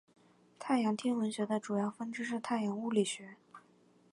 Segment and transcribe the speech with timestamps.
[0.57, 3.35] 太阳天文学的主要分支是太阳物理学。